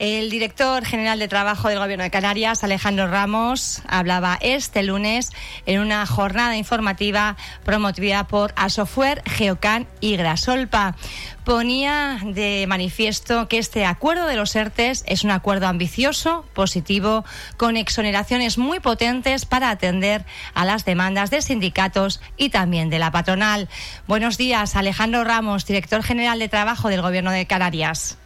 El 0.00 0.30
director 0.30 0.82
general 0.86 1.18
de 1.18 1.28
Trabajo 1.28 1.68
del 1.68 1.78
Gobierno 1.78 2.04
de 2.04 2.10
Canarias, 2.10 2.64
Alejandro 2.64 3.06
Ramos, 3.06 3.82
hablaba 3.86 4.38
este 4.40 4.82
lunes 4.82 5.28
en 5.66 5.78
una 5.78 6.06
jornada 6.06 6.56
informativa 6.56 7.36
promovida 7.66 8.26
por 8.26 8.54
Asofuer, 8.56 9.22
Geocan 9.26 9.86
y 10.00 10.16
Grasolpa. 10.16 10.96
Ponía 11.44 12.18
de 12.24 12.64
manifiesto 12.66 13.46
que 13.46 13.58
este 13.58 13.84
acuerdo 13.84 14.24
de 14.24 14.36
los 14.36 14.56
ERTES 14.56 15.04
es 15.06 15.22
un 15.22 15.32
acuerdo 15.32 15.66
ambicioso, 15.66 16.46
positivo, 16.54 17.26
con 17.58 17.76
exoneraciones 17.76 18.56
muy 18.56 18.80
potentes 18.80 19.44
para 19.44 19.68
atender 19.68 20.24
a 20.54 20.64
las 20.64 20.86
demandas 20.86 21.30
de 21.30 21.42
sindicatos 21.42 22.22
y 22.38 22.48
también 22.48 22.88
de 22.88 23.00
la 23.00 23.10
patronal. 23.10 23.68
Buenos 24.06 24.38
días, 24.38 24.76
Alejandro 24.76 25.24
Ramos, 25.24 25.66
director 25.66 26.02
general 26.02 26.38
de 26.38 26.48
Trabajo 26.48 26.88
del 26.88 27.02
Gobierno 27.02 27.32
de 27.32 27.46
Canarias. 27.46 28.16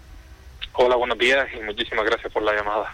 Hola, 0.77 0.97
buenos 0.97 1.19
días 1.19 1.47
y 1.57 1.63
muchísimas 1.63 2.05
gracias 2.05 2.33
por 2.33 2.43
la 2.43 2.53
llamada. 2.53 2.93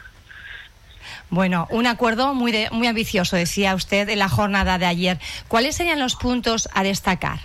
Bueno, 1.31 1.67
un 1.71 1.87
acuerdo 1.87 2.35
muy, 2.35 2.69
muy 2.73 2.87
ambicioso, 2.87 3.37
decía 3.37 3.75
usted 3.75 4.07
en 4.11 4.19
la 4.19 4.29
jornada 4.29 4.77
de 4.77 4.85
ayer. 4.85 5.19
¿Cuáles 5.49 5.77
serían 5.77 5.99
los 5.99 6.15
puntos 6.15 6.69
a 6.75 6.83
destacar? 6.83 7.39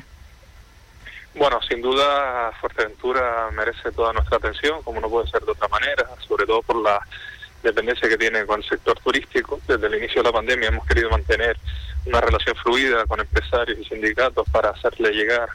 Bueno, 1.36 1.62
sin 1.62 1.82
duda 1.82 2.52
Fuerteventura 2.60 3.50
merece 3.54 3.92
toda 3.94 4.12
nuestra 4.12 4.38
atención, 4.38 4.84
como 4.84 5.00
no 5.00 5.10
puede 5.10 5.30
ser 5.30 5.42
de 5.42 5.52
otra 5.52 5.70
manera, 5.70 6.06
sobre 6.28 6.46
todo 6.46 6.62
por 6.64 6.82
la 6.82 7.00
dependencia 7.64 8.10
que 8.10 8.18
tiene 8.18 8.46
con 8.46 8.62
el 8.62 8.68
sector 8.68 9.00
turístico. 9.00 9.62
Desde 9.66 9.88
el 9.88 9.96
inicio 9.96 10.22
de 10.22 10.30
la 10.30 10.34
pandemia 10.34 10.68
hemos 10.68 10.86
querido 10.86 11.10
mantener 11.10 11.58
una 12.06 12.20
relación 12.20 12.56
fluida 12.58 13.06
con 13.06 13.22
empresarios 13.22 13.80
y 13.80 13.86
sindicatos 13.86 14.48
para 14.50 14.72
hacerle 14.72 15.12
llegar 15.12 15.48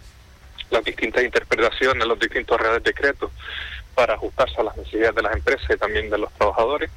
las 0.70 0.84
distintas 0.84 1.22
interpretaciones, 1.22 2.06
los 2.06 2.18
distintos 2.18 2.58
reales 2.58 2.82
decretos 2.82 3.30
para 4.00 4.14
ajustarse 4.14 4.58
a 4.58 4.64
las 4.64 4.74
necesidades 4.78 5.14
de 5.14 5.20
las 5.20 5.36
empresas 5.36 5.68
y 5.68 5.76
también 5.76 6.08
de 6.08 6.16
los 6.16 6.32
trabajadores. 6.32 6.90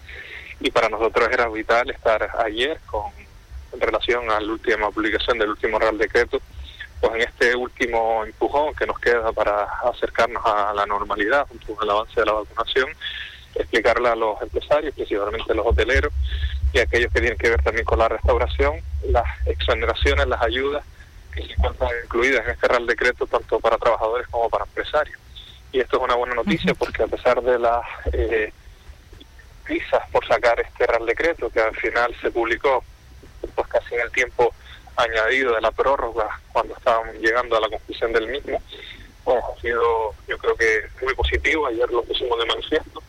Y 0.62 0.72
para 0.72 0.88
nosotros 0.88 1.28
era 1.30 1.50
vital 1.50 1.90
estar 1.90 2.30
ayer 2.46 2.80
con 2.86 3.12
en 3.74 3.82
relación 3.82 4.32
a 4.32 4.40
la 4.40 4.50
última 4.54 4.90
publicación 4.90 5.38
del 5.38 5.50
último 5.50 5.80
Real 5.80 5.98
Decreto, 5.98 6.40
pues 7.02 7.16
en 7.16 7.22
este 7.24 7.58
último 7.58 8.24
empujón 8.24 8.74
que 8.76 8.86
nos 8.86 8.98
queda 9.00 9.34
para 9.34 9.64
acercarnos 9.92 10.42
a 10.46 10.74
la 10.74 10.86
normalidad 10.86 11.46
junto 11.50 11.76
con 11.76 11.84
el 11.84 11.90
avance 11.90 12.18
de 12.18 12.26
la 12.26 12.32
vacunación, 12.32 12.88
explicarle 13.56 14.08
a 14.08 14.16
los 14.16 14.42
empresarios, 14.42 14.96
principalmente 14.96 15.54
los 15.54 15.66
hoteleros 15.66 16.14
y 16.72 16.80
aquellos 16.80 17.12
que 17.12 17.20
tienen 17.20 17.38
que 17.38 17.50
ver 17.50 17.62
también 17.64 17.84
con 17.84 18.00
la 18.00 18.08
restauración, 18.08 18.76
las 19.10 19.26
exoneraciones, 19.48 20.26
las 20.28 20.42
ayudas 20.42 20.86
que 21.34 21.42
se 21.42 21.52
encuentran 21.52 21.90
incluidas 22.06 22.46
en 22.46 22.52
este 22.52 22.68
Real 22.70 22.88
Decreto 22.88 23.28
tanto 23.28 23.60
para 23.60 23.78
trabajadores 23.78 24.26
como 24.30 24.50
para 24.50 24.64
empresarios 24.64 25.23
y 25.74 25.80
esto 25.80 25.98
es 25.98 26.04
una 26.04 26.16
buena 26.16 26.36
noticia 26.36 26.74
porque 26.76 27.04
a 27.04 27.08
pesar 27.08 27.42
de 27.42 27.58
las 27.58 27.84
eh, 28.14 28.54
prisas 29.66 30.08
por 30.12 30.26
sacar 30.28 30.60
este 30.60 30.86
Real 30.86 31.06
Decreto, 31.06 31.50
que 31.50 31.60
al 31.60 31.76
final 31.76 32.16
se 32.22 32.30
publicó 32.30 32.84
pues 33.56 33.68
casi 33.68 33.96
en 33.96 34.02
el 34.02 34.12
tiempo 34.12 34.54
añadido 34.96 35.56
de 35.56 35.62
la 35.62 35.72
prórroga 35.72 36.40
cuando 36.52 36.76
estábamos 36.76 37.16
llegando 37.16 37.58
a 37.58 37.62
la 37.62 37.70
conclusión 37.70 38.14
del 38.14 38.28
mismo, 38.28 38.62
ha 39.26 39.62
sido 39.62 40.14
yo 40.28 40.38
creo 40.38 40.56
que 40.56 40.84
muy 41.02 41.16
positivo, 41.16 41.66
ayer 41.66 41.90
lo 41.90 42.04
pusimos 42.04 42.38
de 42.38 42.46
manifiesto, 42.46 43.02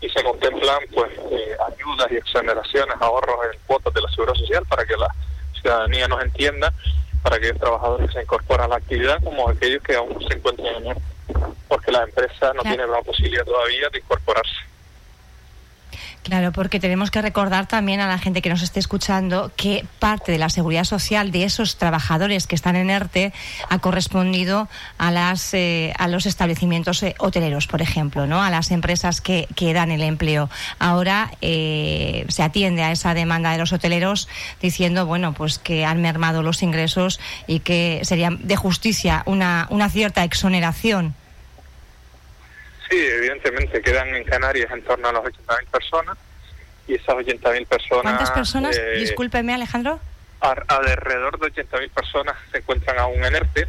y 0.00 0.08
se 0.08 0.22
contemplan 0.22 0.78
pues 0.94 1.10
eh, 1.32 1.56
ayudas 1.66 2.12
y 2.12 2.16
exoneraciones, 2.16 2.96
ahorros 3.00 3.36
en 3.52 3.58
cuotas 3.66 3.92
de 3.92 4.02
la 4.02 4.08
seguridad 4.10 4.34
social 4.34 4.64
para 4.68 4.86
que 4.86 4.96
la 4.96 5.08
ciudadanía 5.60 6.06
nos 6.06 6.22
entienda, 6.22 6.72
para 7.24 7.40
que 7.40 7.48
los 7.48 7.58
trabajadores 7.58 8.12
se 8.12 8.22
incorporen 8.22 8.66
a 8.66 8.68
la 8.68 8.76
actividad 8.76 9.20
como 9.24 9.48
aquellos 9.48 9.82
que 9.82 9.96
aún 9.96 10.24
se 10.28 10.36
encuentran 10.36 10.86
en 10.86 11.15
porque 11.68 11.92
la 11.92 12.02
empresa 12.02 12.52
no 12.54 12.62
tiene 12.62 12.86
la 12.86 13.02
posibilidad 13.02 13.44
todavía 13.44 13.88
de 13.90 13.98
incorporarse. 13.98 14.66
Claro, 16.26 16.50
porque 16.50 16.80
tenemos 16.80 17.12
que 17.12 17.22
recordar 17.22 17.68
también 17.68 18.00
a 18.00 18.08
la 18.08 18.18
gente 18.18 18.42
que 18.42 18.48
nos 18.48 18.60
esté 18.60 18.80
escuchando 18.80 19.52
que 19.54 19.86
parte 20.00 20.32
de 20.32 20.38
la 20.38 20.48
seguridad 20.48 20.82
social 20.82 21.30
de 21.30 21.44
esos 21.44 21.76
trabajadores 21.76 22.48
que 22.48 22.56
están 22.56 22.74
en 22.74 22.90
ERTE 22.90 23.32
ha 23.68 23.78
correspondido 23.78 24.68
a 24.98 25.12
las 25.12 25.54
eh, 25.54 25.94
a 25.96 26.08
los 26.08 26.26
establecimientos 26.26 27.00
eh, 27.04 27.14
hoteleros, 27.20 27.68
por 27.68 27.80
ejemplo, 27.80 28.26
no, 28.26 28.42
a 28.42 28.50
las 28.50 28.72
empresas 28.72 29.20
que, 29.20 29.46
que 29.54 29.72
dan 29.72 29.92
el 29.92 30.02
empleo. 30.02 30.50
Ahora 30.80 31.30
eh, 31.42 32.26
se 32.28 32.42
atiende 32.42 32.82
a 32.82 32.90
esa 32.90 33.14
demanda 33.14 33.52
de 33.52 33.58
los 33.58 33.72
hoteleros 33.72 34.28
diciendo, 34.60 35.06
bueno, 35.06 35.32
pues 35.32 35.60
que 35.60 35.84
han 35.84 36.02
mermado 36.02 36.42
los 36.42 36.60
ingresos 36.64 37.20
y 37.46 37.60
que 37.60 38.00
sería 38.02 38.30
de 38.36 38.56
justicia 38.56 39.22
una 39.26 39.68
una 39.70 39.88
cierta 39.90 40.24
exoneración. 40.24 41.14
Sí, 42.88 42.96
evidentemente 42.96 43.82
quedan 43.82 44.14
en 44.14 44.24
Canarias 44.24 44.70
en 44.70 44.82
torno 44.82 45.08
a 45.08 45.12
las 45.12 45.22
80.000 45.22 45.66
personas 45.66 46.16
y 46.86 46.94
esas 46.94 47.16
80.000 47.16 47.66
personas... 47.66 48.02
¿Cuántas 48.02 48.30
personas? 48.30 48.76
Eh, 48.76 48.98
Discúlpeme, 48.98 49.54
Alejandro. 49.54 49.98
alrededor 50.40 51.38
de 51.38 51.52
80.000 51.52 51.90
personas 51.90 52.36
se 52.52 52.58
encuentran 52.58 52.98
aún 52.98 53.24
en 53.24 53.34
ERTE, 53.34 53.66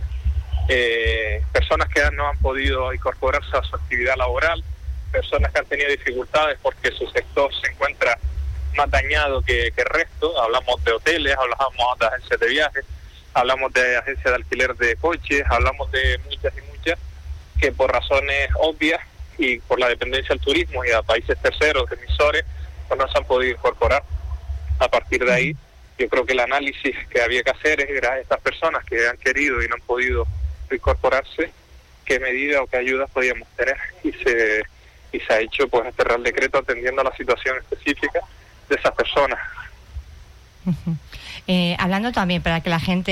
eh, 0.69 1.41
personas 1.51 1.89
que 1.89 2.01
no 2.11 2.27
han 2.27 2.37
podido 2.37 2.93
incorporarse 2.93 3.57
a 3.57 3.63
su 3.63 3.75
actividad 3.75 4.15
laboral, 4.17 4.63
personas 5.11 5.51
que 5.51 5.59
han 5.59 5.65
tenido 5.65 5.89
dificultades 5.89 6.59
porque 6.61 6.91
su 6.91 7.07
sector 7.07 7.49
se 7.59 7.71
encuentra 7.71 8.19
más 8.75 8.89
dañado 8.91 9.41
que, 9.41 9.71
que 9.75 9.81
el 9.81 9.87
resto, 9.87 10.39
hablamos 10.39 10.83
de 10.83 10.91
hoteles, 10.91 11.35
hablamos 11.35 11.99
de 11.99 12.05
agencias 12.05 12.39
de 12.39 12.47
viajes, 12.47 12.85
hablamos 13.33 13.73
de 13.73 13.97
agencias 13.97 14.25
de 14.25 14.35
alquiler 14.35 14.75
de 14.75 14.95
coches, 14.97 15.43
hablamos 15.49 15.89
de 15.91 16.19
muchas 16.25 16.53
y 16.57 16.61
muchas 16.77 16.99
que 17.59 17.71
por 17.71 17.91
razones 17.91 18.49
obvias 18.59 19.01
y 19.37 19.59
por 19.59 19.79
la 19.79 19.89
dependencia 19.89 20.29
del 20.29 20.43
turismo 20.43 20.83
y 20.83 20.91
a 20.91 21.01
países 21.01 21.37
terceros, 21.41 21.91
emisores, 21.91 22.43
pues 22.87 22.99
no 22.99 23.07
se 23.07 23.17
han 23.17 23.25
podido 23.25 23.53
incorporar. 23.53 24.03
A 24.79 24.87
partir 24.87 25.25
de 25.25 25.33
ahí, 25.33 25.55
yo 25.97 26.07
creo 26.09 26.25
que 26.25 26.33
el 26.33 26.39
análisis 26.39 26.95
que 27.09 27.21
había 27.21 27.43
que 27.43 27.51
hacer 27.51 27.81
era 27.81 28.13
a 28.13 28.19
estas 28.19 28.39
personas 28.41 28.83
que 28.85 29.07
han 29.07 29.17
querido 29.17 29.61
y 29.63 29.67
no 29.67 29.75
han 29.75 29.81
podido 29.81 30.25
incorporarse, 30.71 31.51
qué 32.05 32.19
medidas 32.19 32.61
o 32.61 32.67
qué 32.67 32.77
ayudas 32.77 33.09
podíamos 33.11 33.47
tener. 33.55 33.77
Y 34.03 34.11
se, 34.13 34.63
y 35.11 35.19
se 35.19 35.33
ha 35.33 35.39
hecho 35.39 35.67
pues 35.67 35.87
este 35.87 36.03
Real 36.03 36.23
Decreto 36.23 36.59
atendiendo 36.59 37.01
a 37.01 37.05
la 37.05 37.15
situación 37.15 37.57
específica 37.57 38.21
de 38.69 38.75
esas 38.75 38.93
personas. 38.93 39.39
Eh, 41.49 41.77
hablando 41.79 42.11
también 42.11 42.41
para 42.41 42.59
que 42.59 42.69
la 42.69 42.79
gente, 42.79 43.11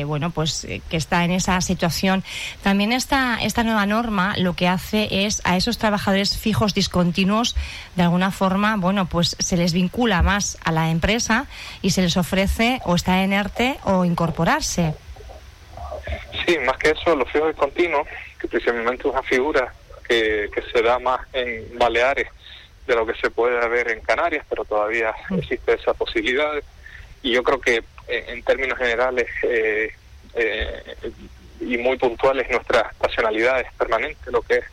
eh, 0.00 0.04
bueno, 0.04 0.30
pues 0.30 0.64
eh, 0.64 0.80
que 0.88 0.96
está 0.96 1.24
en 1.24 1.30
esa 1.30 1.60
situación, 1.60 2.24
también 2.62 2.90
esta, 2.90 3.38
esta 3.42 3.64
nueva 3.64 3.84
norma 3.84 4.34
lo 4.38 4.54
que 4.54 4.66
hace 4.66 5.26
es 5.26 5.42
a 5.44 5.58
esos 5.58 5.76
trabajadores 5.76 6.38
fijos 6.38 6.72
discontinuos, 6.72 7.54
de 7.94 8.02
alguna 8.02 8.30
forma, 8.30 8.76
bueno, 8.76 9.06
pues 9.06 9.36
se 9.38 9.58
les 9.58 9.74
vincula 9.74 10.22
más 10.22 10.56
a 10.64 10.72
la 10.72 10.90
empresa 10.90 11.46
y 11.82 11.90
se 11.90 12.00
les 12.00 12.16
ofrece 12.16 12.80
o 12.84 12.94
estar 12.94 13.18
en 13.18 13.34
ERTE 13.34 13.76
o 13.84 14.06
incorporarse. 14.06 14.94
Sí, 16.46 16.56
más 16.64 16.78
que 16.78 16.90
eso, 16.90 17.14
los 17.14 17.30
fijos 17.30 17.48
discontinuos, 17.48 18.08
que 18.40 18.48
precisamente 18.48 19.06
es 19.06 19.12
una 19.12 19.22
figura 19.22 19.74
que, 20.08 20.48
que 20.54 20.62
se 20.72 20.80
da 20.80 20.98
más 20.98 21.20
en 21.34 21.78
Baleares 21.78 22.28
de 22.86 22.94
lo 22.94 23.04
que 23.04 23.14
se 23.14 23.30
puede 23.30 23.68
ver 23.68 23.90
en 23.90 24.00
Canarias, 24.00 24.46
pero 24.48 24.64
todavía 24.64 25.12
mm. 25.28 25.34
existe 25.40 25.74
esa 25.74 25.92
posibilidad 25.92 26.52
y 27.26 27.32
yo 27.32 27.42
creo 27.42 27.60
que 27.60 27.82
eh, 28.06 28.24
en 28.28 28.42
términos 28.44 28.78
generales 28.78 29.26
eh, 29.42 29.92
eh, 30.34 30.96
y 31.60 31.76
muy 31.76 31.96
puntuales 31.96 32.48
nuestra 32.48 32.88
estacionalidad 32.92 33.60
es 33.60 33.72
permanente, 33.72 34.30
lo 34.30 34.42
que 34.42 34.58
es 34.58 34.64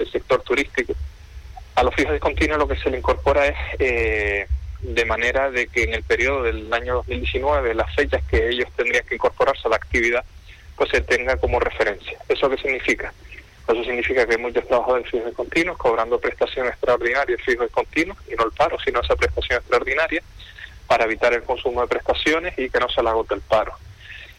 el 0.00 0.10
sector 0.10 0.42
turístico. 0.42 0.92
A 1.76 1.84
los 1.84 1.94
fijos 1.94 2.12
discontinuos 2.12 2.58
lo 2.58 2.66
que 2.66 2.76
se 2.76 2.90
le 2.90 2.98
incorpora 2.98 3.46
es 3.46 4.48
de 4.80 5.04
manera 5.04 5.52
de 5.52 5.68
que 5.68 5.84
en 5.84 5.94
el 5.94 6.02
periodo 6.02 6.42
del 6.42 6.72
año 6.72 6.94
2019 6.94 7.74
las 7.74 7.94
fechas 7.94 8.22
que 8.28 8.48
ellos 8.48 8.68
tendrían 8.76 9.06
que 9.06 9.14
incorporarse 9.14 9.62
a 9.66 9.70
la 9.70 9.76
actividad 9.76 10.24
pues 10.76 10.90
se 10.90 11.00
tenga 11.00 11.36
como 11.36 11.60
referencia. 11.60 12.18
¿Eso 12.28 12.50
qué 12.50 12.56
significa? 12.58 13.12
Eso 13.68 13.84
significa 13.84 14.26
que 14.26 14.32
hay 14.32 14.42
muchos 14.42 14.66
trabajadores 14.66 15.08
fijos 15.08 15.32
continuos 15.34 15.78
cobrando 15.78 16.18
prestación 16.18 16.66
extraordinaria 16.66 17.36
fijos 17.38 17.70
continuos 17.70 18.18
y 18.30 18.34
no 18.34 18.46
el 18.46 18.52
paro, 18.52 18.76
sino 18.84 19.00
esa 19.00 19.14
prestación 19.14 19.60
extraordinaria 19.60 20.22
para 20.86 21.04
evitar 21.04 21.32
el 21.32 21.42
consumo 21.42 21.80
de 21.82 21.88
prestaciones 21.88 22.58
y 22.58 22.70
que 22.70 22.80
no 22.80 22.88
se 22.88 23.02
le 23.02 23.08
agote 23.08 23.34
el 23.34 23.40
paro. 23.40 23.72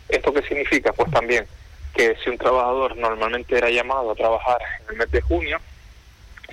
¿Esto 0.08 0.34
qué 0.34 0.42
significa? 0.44 0.94
Pues 0.94 1.12
también 1.12 1.48
que 1.94 2.16
si 2.24 2.30
un 2.30 2.38
trabajador 2.38 2.96
normalmente 2.98 3.58
era 3.58 3.70
llamado 3.70 4.12
a 4.12 4.16
trabajar 4.16 4.60
en 4.82 4.92
el 4.92 4.98
mes 4.98 5.12
de 5.12 5.22
junio, 5.22 5.60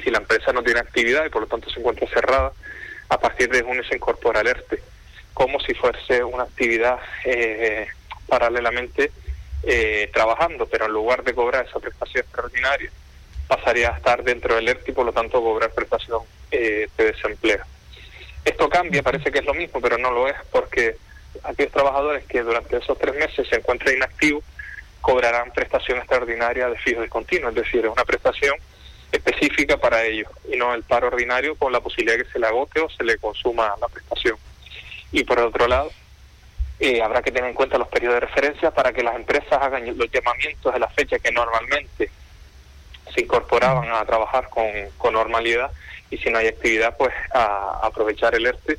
si 0.03 0.11
la 0.11 0.19
empresa 0.19 0.53
no 0.53 0.63
tiene 0.63 0.81
actividad 0.81 1.27
y 1.27 1.31
por 1.31 1.43
lo 1.43 1.49
tanto 1.49 1.69
se 1.69 1.81
encuentra 1.81 2.09
cerrada, 2.09 2.53
a 3.09 3.21
partir 3.21 3.51
de 3.51 3.63
junio 3.63 3.83
se 3.85 3.97
incorpora 3.97 4.41
el 4.41 4.47
ERTE, 4.47 4.83
como 5.35 5.61
si 5.61 5.75
fuese 5.75 6.25
una 6.25 6.45
actividad 6.45 6.99
eh, 7.25 7.89
paralelamente 8.29 9.13
eh, 9.65 10.11
trabajando, 10.15 10.67
pero 10.67 10.87
en 10.87 10.93
lugar 10.93 11.23
de 11.25 11.35
cobrar 11.35 11.67
esa 11.67 11.81
prestación 11.81 12.25
extraordinaria, 12.25 12.91
pasaría 13.49 13.91
a 13.91 13.97
estar 13.97 14.23
dentro 14.23 14.55
del 14.55 14.69
ERTE 14.69 14.93
y 14.93 14.95
por 14.95 15.05
lo 15.05 15.13
tanto 15.13 15.43
cobrar 15.43 15.73
prestación 15.73 16.21
eh, 16.51 16.89
de 16.97 17.05
desempleo. 17.05 17.63
Esto 18.45 18.69
cambia, 18.69 19.03
parece 19.03 19.31
que 19.31 19.39
es 19.39 19.45
lo 19.45 19.55
mismo, 19.55 19.81
pero 19.81 19.99
no 19.99 20.11
lo 20.11 20.29
es, 20.29 20.35
porque 20.51 20.97
aquellos 21.45 21.73
trabajadores 21.73 22.25
que 22.25 22.43
durante 22.43 22.77
esos 22.77 22.99
tres 22.99 23.15
meses 23.15 23.47
se 23.49 23.57
encuentran 23.57 23.97
inactivos 23.97 24.45
cobrarán 25.01 25.51
prestación 25.53 25.99
extraordinaria 25.99 26.69
de 26.69 26.79
fijo 26.79 27.05
y 27.05 27.09
continuo, 27.09 27.51
es 27.51 27.57
decir, 27.57 27.85
es 27.85 27.91
una 27.91 28.05
prestación 28.05 28.55
específica 29.11 29.77
para 29.77 30.05
ellos 30.05 30.31
y 30.51 30.57
no 30.57 30.73
el 30.75 30.85
paro 30.85 31.09
ordinario 31.09 31.57
con 31.57 31.73
la 31.73 31.81
posibilidad 31.81 32.17
de 32.17 32.25
que 32.25 32.31
se 32.31 32.39
le 32.39 32.47
agote 32.47 32.81
o 32.81 32.89
se 32.89 33.05
le 33.05 33.19
consuma 33.19 33.75
la 33.81 33.89
prestación. 33.89 34.37
Y 35.11 35.25
por 35.25 35.39
otro 35.41 35.67
lado, 35.67 35.91
eh, 36.81 37.03
habrá 37.03 37.21
que 37.21 37.31
tener 37.31 37.51
en 37.51 37.55
cuenta 37.55 37.79
los 37.79 37.89
periodos 37.89 38.21
de 38.21 38.27
referencia 38.27 38.71
para 38.71 38.93
que 38.93 39.03
las 39.03 39.17
empresas 39.17 39.53
hagan 39.61 39.87
los 39.97 40.11
llamamientos 40.11 40.73
de 40.73 40.81
la 40.81 40.89
fecha 40.89 41.19
que 41.19 41.31
normalmente 41.31 42.11
se 43.15 43.23
incorporaban 43.23 43.91
a 43.91 44.05
trabajar 44.05 44.49
con, 44.49 44.67
con 44.99 45.15
normalidad 45.15 45.71
y 46.11 46.19
si 46.19 46.31
no 46.31 46.39
hay 46.39 46.49
actividad, 46.49 46.97
pues 46.97 47.13
a, 47.35 47.81
aprovechar 47.83 48.35
el 48.35 48.47
ERTE 48.47 48.79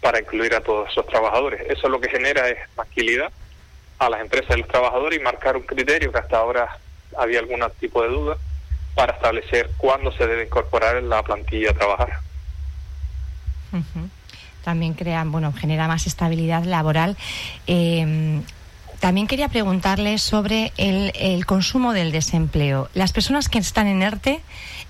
para 0.00 0.18
incluir 0.18 0.54
a 0.54 0.60
todos 0.60 0.90
esos 0.90 1.06
trabajadores. 1.06 1.60
Eso 1.68 1.88
lo 1.88 2.00
que 2.00 2.08
genera 2.08 2.48
es 2.48 2.58
tranquilidad 2.74 3.30
a 3.98 4.10
las 4.10 4.20
empresas 4.20 4.56
y 4.56 4.60
los 4.60 4.68
trabajadores 4.68 5.18
y 5.18 5.22
marcar 5.22 5.56
un 5.56 5.62
criterio 5.62 6.10
que 6.10 6.18
hasta 6.18 6.38
ahora 6.38 6.78
había 7.16 7.38
algún 7.38 7.62
tipo 7.78 8.02
de 8.02 8.08
duda 8.08 8.36
para 8.96 9.12
establecer 9.12 9.70
cuándo 9.76 10.10
se 10.12 10.26
debe 10.26 10.44
incorporar 10.44 10.96
en 10.96 11.08
la 11.08 11.22
plantilla 11.22 11.70
a 11.70 11.74
trabajar. 11.74 12.18
También 14.64 14.94
crea, 14.94 15.22
bueno, 15.24 15.52
genera 15.52 15.86
más 15.86 16.06
estabilidad 16.06 16.64
laboral. 16.64 17.16
Eh, 17.66 18.42
también 19.02 19.26
quería 19.26 19.48
preguntarle 19.48 20.16
sobre 20.18 20.70
el, 20.76 21.10
el, 21.16 21.44
consumo 21.44 21.92
del 21.92 22.12
desempleo. 22.12 22.88
¿Las 22.94 23.12
personas 23.12 23.48
que 23.48 23.58
están 23.58 23.88
en 23.88 24.00
ERTE 24.00 24.40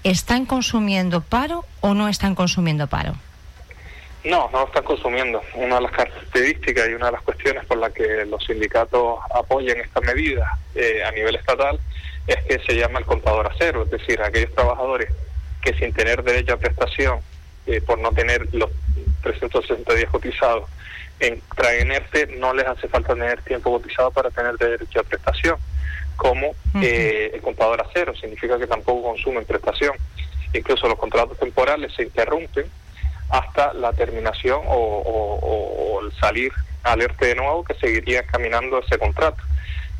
están 0.04 0.44
consumiendo 0.44 1.22
paro 1.22 1.64
o 1.80 1.94
no 1.94 2.08
están 2.08 2.34
consumiendo 2.34 2.88
paro? 2.88 3.14
No, 4.22 4.50
no 4.52 4.66
están 4.66 4.84
consumiendo. 4.84 5.40
Una 5.54 5.76
de 5.76 5.80
las 5.80 5.92
características 5.92 6.90
y 6.90 6.92
una 6.92 7.06
de 7.06 7.12
las 7.12 7.22
cuestiones 7.22 7.64
por 7.64 7.78
las 7.78 7.90
que 7.94 8.26
los 8.26 8.44
sindicatos 8.44 9.18
apoyan 9.34 9.78
esta 9.78 10.02
medida 10.02 10.58
eh, 10.74 11.02
a 11.02 11.10
nivel 11.12 11.36
estatal 11.36 11.80
es 12.26 12.36
que 12.44 12.58
se 12.66 12.76
llama 12.76 12.98
el 12.98 13.06
contador 13.06 13.46
a 13.46 13.54
cero, 13.58 13.84
es 13.84 13.90
decir, 13.90 14.20
aquellos 14.20 14.52
trabajadores 14.52 15.08
que 15.62 15.72
sin 15.72 15.90
tener 15.94 16.22
derecho 16.22 16.52
a 16.52 16.58
prestación, 16.58 17.20
eh, 17.66 17.80
por 17.80 17.98
no 17.98 18.10
tener 18.12 18.46
los 18.52 18.68
360 19.22 19.94
días 19.94 20.10
cotizados, 20.10 20.68
en 21.22 21.40
traenerte 21.54 22.26
no 22.38 22.52
les 22.52 22.66
hace 22.66 22.88
falta 22.88 23.14
tener 23.14 23.40
tiempo 23.42 23.70
cotizado 23.70 24.10
para 24.10 24.30
tener 24.30 24.56
derecho 24.56 24.98
a 24.98 25.04
prestación, 25.04 25.56
como 26.16 26.54
eh, 26.82 27.30
el 27.32 27.40
contador 27.40 27.80
a 27.80 27.86
cero, 27.94 28.12
significa 28.20 28.58
que 28.58 28.66
tampoco 28.66 29.10
consumen 29.10 29.44
prestación. 29.44 29.94
Incluso 30.52 30.88
los 30.88 30.98
contratos 30.98 31.38
temporales 31.38 31.94
se 31.94 32.02
interrumpen 32.02 32.66
hasta 33.30 33.72
la 33.72 33.92
terminación 33.92 34.62
o, 34.66 36.00
el 36.02 36.12
salir 36.18 36.52
alerte 36.82 37.26
de 37.26 37.34
nuevo 37.36 37.62
que 37.62 37.74
seguiría 37.74 38.24
caminando 38.24 38.80
ese 38.80 38.98
contrato. 38.98 39.42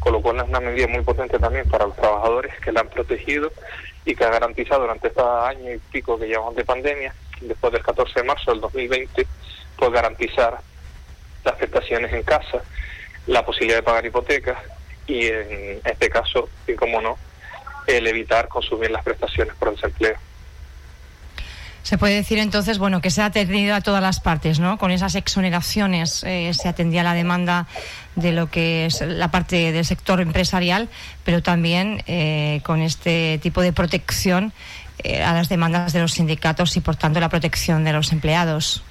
Con 0.00 0.14
lo 0.14 0.20
cual 0.20 0.38
es 0.38 0.48
una 0.48 0.58
medida 0.58 0.88
muy 0.88 1.02
potente 1.02 1.38
también 1.38 1.68
para 1.68 1.86
los 1.86 1.94
trabajadores 1.94 2.52
que 2.58 2.72
la 2.72 2.80
han 2.80 2.88
protegido 2.88 3.52
y 4.04 4.16
que 4.16 4.24
ha 4.24 4.30
garantizado 4.30 4.80
durante 4.80 5.06
este 5.06 5.22
año 5.22 5.72
y 5.72 5.78
pico 5.92 6.18
que 6.18 6.26
llevamos 6.26 6.56
de 6.56 6.64
pandemia, 6.64 7.14
después 7.40 7.72
del 7.72 7.82
14 7.82 8.20
de 8.20 8.26
marzo 8.26 8.50
del 8.50 8.60
2020, 8.60 9.24
pues 9.76 9.92
garantizar 9.92 10.58
las 11.44 11.54
prestaciones 11.56 12.12
en 12.12 12.22
casa, 12.22 12.62
la 13.26 13.44
posibilidad 13.44 13.78
de 13.78 13.82
pagar 13.82 14.06
hipotecas 14.06 14.58
y 15.06 15.26
en 15.26 15.80
este 15.84 16.08
caso, 16.08 16.48
y 16.66 16.74
como 16.74 17.00
no, 17.00 17.18
el 17.86 18.06
evitar 18.06 18.48
consumir 18.48 18.90
las 18.90 19.04
prestaciones 19.04 19.54
por 19.56 19.72
desempleo. 19.74 20.16
Se 21.82 21.98
puede 21.98 22.14
decir 22.14 22.38
entonces, 22.38 22.78
bueno, 22.78 23.00
que 23.00 23.10
se 23.10 23.22
ha 23.22 23.26
atendido 23.26 23.74
a 23.74 23.80
todas 23.80 24.00
las 24.00 24.20
partes, 24.20 24.60
¿no? 24.60 24.78
Con 24.78 24.92
esas 24.92 25.16
exoneraciones 25.16 26.22
eh, 26.22 26.52
se 26.54 26.68
atendía 26.68 27.02
la 27.02 27.12
demanda 27.12 27.66
de 28.14 28.30
lo 28.30 28.48
que 28.50 28.86
es 28.86 29.00
la 29.00 29.32
parte 29.32 29.72
del 29.72 29.84
sector 29.84 30.20
empresarial, 30.20 30.88
pero 31.24 31.42
también 31.42 32.04
eh, 32.06 32.60
con 32.62 32.80
este 32.80 33.40
tipo 33.42 33.62
de 33.62 33.72
protección 33.72 34.52
eh, 35.02 35.22
a 35.22 35.32
las 35.32 35.48
demandas 35.48 35.92
de 35.92 36.00
los 36.00 36.12
sindicatos 36.12 36.76
y, 36.76 36.80
por 36.80 36.94
tanto, 36.94 37.18
la 37.18 37.28
protección 37.28 37.82
de 37.82 37.92
los 37.92 38.12
empleados. 38.12 38.84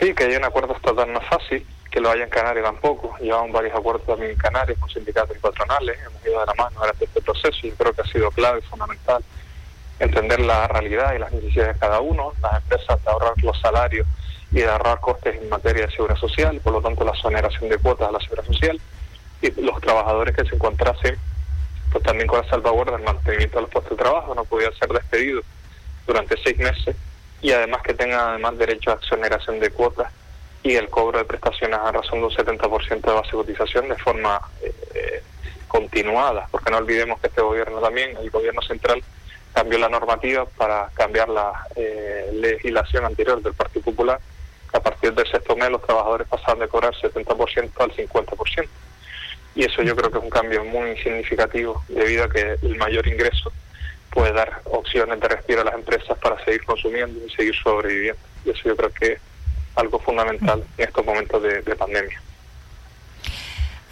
Sí, 0.00 0.14
que 0.14 0.24
haya 0.24 0.38
un 0.38 0.44
acuerdo 0.44 0.74
estatal 0.74 1.10
no 1.10 1.20
fácil, 1.22 1.66
que 1.90 2.00
lo 2.00 2.10
haya 2.10 2.24
en 2.24 2.30
Canarias 2.30 2.64
tampoco. 2.64 3.16
Llevamos 3.18 3.52
varios 3.52 3.74
acuerdos 3.74 4.04
también 4.04 4.32
en 4.32 4.36
Canarias 4.36 4.78
con 4.78 4.90
sindicatos 4.90 5.36
y 5.36 5.40
patronales, 5.40 5.98
hemos 6.06 6.22
ido 6.26 6.40
de 6.40 6.46
la 6.46 6.54
mano 6.54 6.78
durante 6.78 7.04
este 7.06 7.22
proceso 7.22 7.66
y 7.66 7.70
creo 7.72 7.92
que 7.92 8.02
ha 8.02 8.06
sido 8.06 8.30
clave, 8.30 8.60
fundamental 8.62 9.24
entender 9.98 10.40
la 10.40 10.68
realidad 10.68 11.14
y 11.14 11.18
las 11.18 11.32
necesidades 11.32 11.74
de 11.74 11.80
cada 11.80 12.00
uno, 12.00 12.34
las 12.42 12.62
empresas 12.62 13.02
de 13.02 13.10
ahorrar 13.10 13.32
los 13.42 13.58
salarios 13.60 14.06
y 14.52 14.56
de 14.56 14.68
ahorrar 14.68 15.00
costes 15.00 15.40
en 15.40 15.48
materia 15.48 15.86
de 15.86 15.92
seguridad 15.92 16.18
social, 16.18 16.60
por 16.62 16.74
lo 16.74 16.82
tanto 16.82 17.02
la 17.04 17.12
exoneración 17.12 17.70
de 17.70 17.78
cuotas 17.78 18.08
a 18.08 18.12
la 18.12 18.20
seguridad 18.20 18.44
social, 18.44 18.80
y 19.40 19.60
los 19.62 19.80
trabajadores 19.80 20.36
que 20.36 20.44
se 20.44 20.54
encontrasen 20.54 21.16
pues 21.90 22.04
también 22.04 22.26
con 22.26 22.40
la 22.40 22.48
salvaguarda 22.50 22.92
del 22.92 23.04
mantenimiento 23.04 23.56
de 23.56 23.62
los 23.62 23.70
puestos 23.70 23.96
de 23.96 24.02
trabajo, 24.02 24.34
no 24.34 24.44
podían 24.44 24.74
ser 24.74 24.88
despedidos 24.88 25.44
durante 26.06 26.36
seis 26.42 26.58
meses 26.58 26.94
y 27.42 27.52
además 27.52 27.82
que 27.82 27.94
tengan 27.94 28.20
además 28.20 28.58
derecho 28.58 28.90
a 28.90 28.94
exoneración 28.94 29.60
de 29.60 29.70
cuotas 29.70 30.12
y 30.62 30.74
el 30.74 30.88
cobro 30.88 31.18
de 31.18 31.24
prestaciones 31.24 31.78
a 31.78 31.92
razón 31.92 32.20
de 32.20 32.26
un 32.26 32.32
70% 32.32 33.00
de 33.00 33.12
base 33.12 33.28
de 33.28 33.36
cotización 33.36 33.88
de 33.88 33.96
forma 33.96 34.40
eh, 34.62 35.22
continuada, 35.68 36.48
porque 36.50 36.70
no 36.70 36.78
olvidemos 36.78 37.20
que 37.20 37.28
este 37.28 37.40
gobierno 37.40 37.80
también, 37.80 38.16
el 38.16 38.30
gobierno 38.30 38.62
central, 38.62 39.02
cambió 39.52 39.78
la 39.78 39.88
normativa 39.88 40.44
para 40.44 40.90
cambiar 40.94 41.28
la 41.28 41.52
eh, 41.76 42.30
legislación 42.34 43.04
anterior 43.04 43.40
del 43.42 43.54
Partido 43.54 43.84
Popular. 43.84 44.20
A 44.72 44.80
partir 44.80 45.14
del 45.14 45.26
sexto 45.26 45.56
mes 45.56 45.70
los 45.70 45.82
trabajadores 45.82 46.26
pasaban 46.28 46.58
de 46.58 46.68
cobrar 46.68 46.94
70% 46.94 47.70
al 47.78 47.90
50%. 47.92 48.68
Y 49.54 49.64
eso 49.64 49.82
yo 49.82 49.96
creo 49.96 50.10
que 50.10 50.18
es 50.18 50.24
un 50.24 50.30
cambio 50.30 50.64
muy 50.64 50.96
significativo 50.98 51.82
debido 51.88 52.24
a 52.24 52.28
que 52.28 52.56
el 52.60 52.76
mayor 52.76 53.06
ingreso 53.06 53.50
puede 54.10 54.32
dar 54.32 54.60
opciones 54.64 55.20
de 55.20 55.28
respiro 55.28 55.60
a 55.62 55.64
las 55.64 55.74
empresas 55.74 56.16
para 56.18 56.42
seguir 56.44 56.64
consumiendo 56.64 57.24
y 57.24 57.30
seguir 57.30 57.54
sobreviviendo. 57.54 58.20
Y 58.44 58.50
eso 58.50 58.60
yo 58.64 58.76
creo 58.76 58.90
que 58.92 59.12
es 59.12 59.20
algo 59.74 59.98
fundamental 59.98 60.64
en 60.78 60.84
estos 60.88 61.04
momentos 61.04 61.42
de 61.42 61.76
pandemia. 61.76 62.20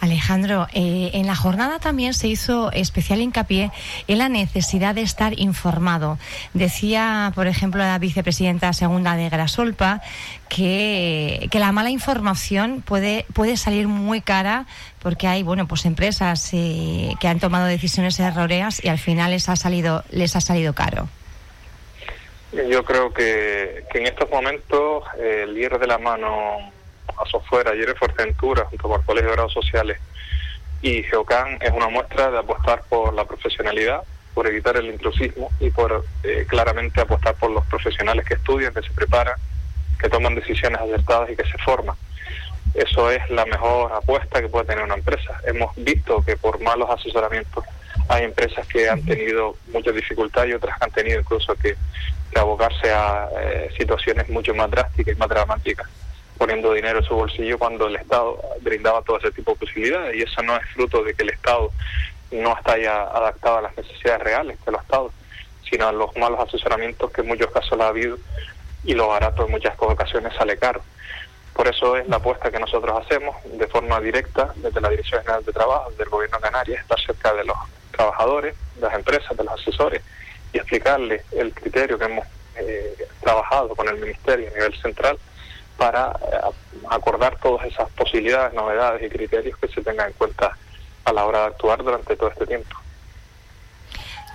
Alejandro, 0.05 0.67
eh, 0.73 1.11
en 1.13 1.27
la 1.27 1.35
jornada 1.35 1.79
también 1.79 2.13
se 2.13 2.27
hizo 2.27 2.71
especial 2.71 3.21
hincapié 3.21 3.71
en 4.07 4.17
la 4.17 4.29
necesidad 4.29 4.95
de 4.95 5.01
estar 5.01 5.37
informado. 5.39 6.17
Decía, 6.53 7.31
por 7.35 7.47
ejemplo, 7.47 7.83
la 7.83 7.99
vicepresidenta 7.99 8.71
segunda 8.73 9.15
de 9.15 9.29
Grasolpa 9.29 10.01
que, 10.49 11.47
que 11.51 11.59
la 11.59 11.71
mala 11.71 11.89
información 11.89 12.81
puede, 12.85 13.25
puede 13.33 13.57
salir 13.57 13.87
muy 13.87 14.21
cara 14.21 14.65
porque 15.01 15.27
hay 15.27 15.43
bueno 15.43 15.67
pues 15.67 15.85
empresas 15.85 16.49
eh, 16.53 17.13
que 17.19 17.27
han 17.27 17.39
tomado 17.39 17.65
decisiones 17.65 18.19
erróneas 18.19 18.83
y 18.83 18.87
al 18.87 18.97
final 18.97 19.31
les 19.31 19.49
ha 19.49 19.55
salido 19.55 20.03
les 20.09 20.35
ha 20.35 20.41
salido 20.41 20.73
caro. 20.73 21.07
Yo 22.69 22.85
creo 22.85 23.13
que, 23.13 23.83
en 23.93 24.07
estos 24.07 24.29
momentos 24.29 25.03
el 25.19 25.57
ir 25.57 25.77
de 25.77 25.87
la 25.87 25.97
mano 25.97 26.71
a 27.17 27.25
Software, 27.29 27.67
ayer 27.67 27.89
en 27.89 27.95
Fuerteventura, 27.95 28.65
junto 28.65 28.87
con 28.87 28.99
el 28.99 29.05
Colegio 29.05 29.29
de 29.29 29.35
Grados 29.35 29.53
Sociales 29.53 29.97
y 30.81 31.03
Geocan, 31.03 31.57
es 31.61 31.71
una 31.71 31.89
muestra 31.89 32.31
de 32.31 32.39
apostar 32.39 32.83
por 32.89 33.13
la 33.13 33.25
profesionalidad, 33.25 34.03
por 34.33 34.47
evitar 34.47 34.77
el 34.77 34.87
intrusismo 34.87 35.49
y 35.59 35.69
por 35.69 36.05
eh, 36.23 36.45
claramente 36.47 37.01
apostar 37.01 37.35
por 37.35 37.51
los 37.51 37.65
profesionales 37.65 38.25
que 38.25 38.35
estudian, 38.35 38.73
que 38.73 38.81
se 38.81 38.91
preparan, 38.91 39.35
que 39.99 40.09
toman 40.09 40.35
decisiones 40.35 40.79
acertadas 40.79 41.29
y 41.31 41.35
que 41.35 41.45
se 41.45 41.57
forman. 41.59 41.95
Eso 42.73 43.09
es 43.09 43.29
la 43.29 43.45
mejor 43.45 43.93
apuesta 43.93 44.41
que 44.41 44.49
puede 44.49 44.65
tener 44.65 44.83
una 44.83 44.95
empresa. 44.95 45.39
Hemos 45.45 45.73
visto 45.77 46.23
que 46.25 46.35
por 46.35 46.59
malos 46.61 46.89
asesoramientos 46.89 47.63
hay 48.09 48.25
empresas 48.25 48.67
que 48.67 48.89
han 48.89 49.03
tenido 49.05 49.55
muchas 49.71 49.95
dificultades 49.95 50.51
y 50.51 50.53
otras 50.53 50.77
que 50.77 50.85
han 50.85 50.91
tenido 50.91 51.19
incluso 51.21 51.55
que, 51.55 51.75
abocarse 52.35 52.91
a 52.91 53.29
eh, 53.39 53.69
situaciones 53.77 54.27
mucho 54.27 54.53
más 54.53 54.69
drásticas 54.69 55.15
y 55.15 55.17
más 55.17 55.29
dramáticas 55.29 55.87
poniendo 56.37 56.73
dinero 56.73 56.99
en 56.99 57.05
su 57.05 57.15
bolsillo 57.15 57.57
cuando 57.57 57.87
el 57.87 57.95
Estado 57.95 58.39
brindaba 58.61 59.01
todo 59.01 59.17
ese 59.17 59.31
tipo 59.31 59.51
de 59.51 59.59
posibilidades 59.59 60.15
y 60.15 60.21
eso 60.21 60.41
no 60.43 60.55
es 60.55 60.65
fruto 60.73 61.03
de 61.03 61.13
que 61.13 61.23
el 61.23 61.29
Estado 61.29 61.71
no 62.31 62.57
está 62.57 62.77
ya 62.77 63.03
adaptado 63.03 63.57
a 63.57 63.61
las 63.61 63.77
necesidades 63.77 64.21
reales 64.21 64.57
de 64.65 64.71
los 64.71 64.81
Estados, 64.81 65.11
sino 65.69 65.87
a 65.87 65.91
los 65.91 66.15
malos 66.17 66.39
asesoramientos 66.39 67.11
que 67.11 67.21
en 67.21 67.27
muchos 67.27 67.51
casos 67.51 67.79
ha 67.79 67.87
habido 67.87 68.17
y 68.83 68.93
lo 68.93 69.07
barato 69.07 69.45
en 69.45 69.51
muchas 69.51 69.75
ocasiones 69.77 70.33
sale 70.35 70.57
caro. 70.57 70.81
Por 71.53 71.67
eso 71.67 71.95
es 71.95 72.07
la 72.09 72.17
apuesta 72.17 72.51
que 72.51 72.59
nosotros 72.59 73.01
hacemos 73.01 73.35
de 73.45 73.67
forma 73.67 73.99
directa 74.01 74.53
desde 74.57 74.81
la 74.81 74.89
Dirección 74.89 75.21
General 75.21 75.43
de 75.45 75.53
Trabajo 75.53 75.89
del 75.91 76.09
Gobierno 76.09 76.37
de 76.37 76.43
Canarias, 76.43 76.81
estar 76.81 76.99
cerca 76.99 77.33
de 77.33 77.45
los 77.45 77.57
trabajadores, 77.91 78.55
de 78.75 78.81
las 78.81 78.93
empresas, 78.93 79.37
de 79.37 79.43
los 79.43 79.53
asesores 79.53 80.01
y 80.51 80.57
explicarles 80.57 81.23
el 81.31 81.53
criterio 81.53 81.97
que 81.97 82.05
hemos 82.05 82.27
eh, 82.57 83.07
trabajado 83.21 83.69
con 83.69 83.87
el 83.87 83.97
Ministerio 83.97 84.49
a 84.49 84.53
nivel 84.53 84.81
central 84.81 85.17
para 85.77 86.11
eh, 86.31 86.37
acordar 86.89 87.37
todas 87.41 87.67
esas 87.67 87.89
posibilidades, 87.91 88.53
novedades 88.53 89.03
y 89.03 89.09
criterios 89.09 89.57
que 89.57 89.67
se 89.67 89.81
tengan 89.81 90.07
en 90.07 90.13
cuenta 90.13 90.57
a 91.05 91.13
la 91.13 91.25
hora 91.25 91.41
de 91.41 91.45
actuar 91.47 91.83
durante 91.83 92.15
todo 92.15 92.29
este 92.29 92.45
tiempo. 92.45 92.75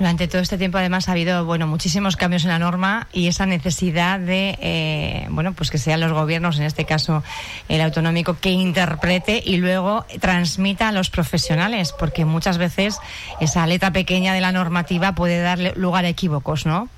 Durante 0.01 0.29
todo 0.29 0.41
este 0.41 0.57
tiempo, 0.57 0.79
además, 0.79 1.11
ha 1.11 1.13
habido 1.13 1.45
bueno 1.45 1.67
muchísimos 1.67 2.17
cambios 2.17 2.45
en 2.45 2.49
la 2.49 2.59
norma 2.59 3.07
y 3.13 3.29
esa 3.29 3.45
necesidad 3.45 4.19
de 4.19 4.57
eh, 4.59 5.27
bueno 5.29 5.53
pues 5.53 5.71
que 5.71 5.77
sean 5.77 6.01
los 6.01 6.11
gobiernos, 6.13 6.59
en 6.59 6.65
este 6.65 6.87
caso 6.87 7.23
el 7.69 7.83
autonómico, 7.83 8.39
que 8.41 8.49
interprete 8.49 9.43
y 9.45 9.59
luego 9.59 10.07
transmita 10.19 10.89
a 10.89 10.93
los 10.93 11.11
profesionales, 11.11 11.93
porque 11.93 12.25
muchas 12.25 12.57
veces 12.57 12.99
esa 13.41 13.67
letra 13.67 13.91
pequeña 13.91 14.33
de 14.33 14.41
la 14.41 14.53
normativa 14.53 15.15
puede 15.15 15.43
darle 15.43 15.75
lugar 15.77 16.07
a 16.07 16.09
equívocos, 16.09 16.65
¿no? 16.65 16.89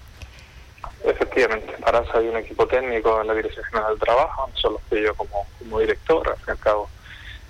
Efectivamente, 1.04 1.72
para 1.84 2.00
eso 2.00 2.16
hay 2.16 2.28
un 2.28 2.36
equipo 2.36 2.66
técnico 2.66 3.20
en 3.20 3.26
la 3.26 3.34
Dirección 3.34 3.64
General 3.64 3.90
del 3.90 3.98
Trabajo, 3.98 4.50
solo 4.54 4.78
estoy 4.78 5.02
yo 5.02 5.14
como, 5.14 5.46
director, 5.80 6.28
al 6.28 6.36
fin 6.36 6.44
y 6.48 6.50
al 6.52 6.58
cabo 6.58 6.88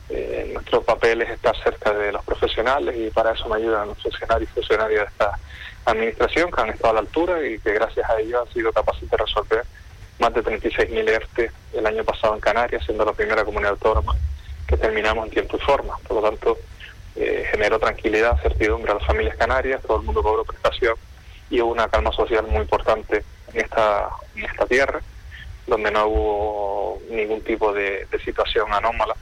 eh, 0.08 0.50
nuestro 0.52 0.82
papel 0.82 1.22
es 1.22 1.30
estar 1.30 1.56
cerca 1.62 1.92
de 1.92 2.12
los 2.12 2.24
profesionales 2.24 2.94
y 2.96 3.10
para 3.10 3.32
eso 3.32 3.48
me 3.48 3.56
ayudan 3.56 3.88
los 3.88 4.02
funcionarios 4.02 4.50
y 4.50 4.54
funcionarias 4.54 5.00
de 5.00 5.06
esta 5.06 5.38
administración 5.84 6.50
que 6.50 6.60
han 6.60 6.70
estado 6.70 6.90
a 6.90 6.94
la 6.94 7.00
altura 7.00 7.46
y 7.46 7.58
que 7.58 7.72
gracias 7.72 8.08
a 8.08 8.20
ellos 8.20 8.46
han 8.46 8.52
sido 8.52 8.72
capaces 8.72 9.08
de 9.08 9.16
resolver 9.16 9.64
más 10.18 10.34
de 10.34 10.42
36.000 10.42 11.08
ERTE 11.08 11.50
el 11.74 11.86
año 11.86 12.04
pasado 12.04 12.34
en 12.34 12.40
Canarias, 12.40 12.84
siendo 12.84 13.04
la 13.04 13.12
primera 13.12 13.44
comunidad 13.44 13.72
autónoma 13.72 14.14
que 14.66 14.76
terminamos 14.76 15.26
en 15.26 15.30
tiempo 15.30 15.56
y 15.56 15.60
forma. 15.60 15.96
Por 16.06 16.22
lo 16.22 16.28
tanto, 16.28 16.58
eh, 17.16 17.46
generó 17.50 17.78
tranquilidad, 17.78 18.40
certidumbre 18.40 18.92
a 18.92 18.94
las 18.94 19.06
familias 19.06 19.36
canarias, 19.36 19.82
todo 19.82 19.98
el 19.98 20.04
mundo 20.04 20.22
cobró 20.22 20.44
prestación 20.44 20.94
y 21.50 21.60
hubo 21.60 21.72
una 21.72 21.88
calma 21.88 22.12
social 22.12 22.46
muy 22.46 22.62
importante 22.62 23.24
en 23.54 23.60
esta, 23.60 24.08
en 24.36 24.44
esta 24.44 24.66
tierra, 24.66 25.00
donde 25.66 25.90
no 25.90 26.06
hubo 26.06 27.02
ningún 27.10 27.42
tipo 27.42 27.72
de 27.72 28.06
situación 28.24 28.72
anómala 28.72 29.14